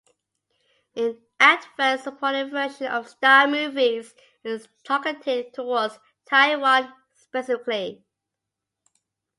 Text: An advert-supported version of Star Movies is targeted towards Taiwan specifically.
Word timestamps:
An 0.95 1.21
advert-supported 1.39 2.49
version 2.49 2.87
of 2.87 3.07
Star 3.07 3.47
Movies 3.47 4.15
is 4.43 4.67
targeted 4.83 5.53
towards 5.53 5.99
Taiwan 6.27 6.91
specifically. 7.13 8.03